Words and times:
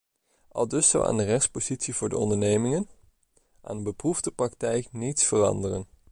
Aldus 0.47 0.89
zou 0.89 1.05
aan 1.05 1.17
de 1.17 1.23
rechtspositie 1.23 1.95
voor 1.95 2.09
de 2.09 2.17
ondernemingen, 2.17 2.89
aan 3.61 3.77
de 3.77 3.83
beproefde 3.83 4.31
praktijk 4.31 4.91
niets 4.91 5.25
veranderen. 5.25 5.87